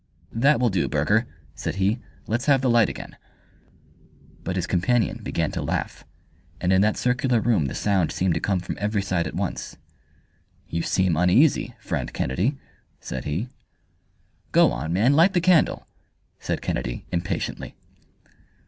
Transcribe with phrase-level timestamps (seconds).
[0.33, 3.17] "That will do, Burger," said he, "let's have the light again."
[4.43, 6.05] But his companion began to laugh,
[6.59, 9.77] and in that circular room the sound seemed to come from every side at once.
[10.67, 12.57] "You seem uneasy, friend Kennedy,"
[12.99, 13.49] said he.
[14.51, 15.85] "Go on, man, light the candle!"
[16.39, 17.75] said Kennedy, impatiently.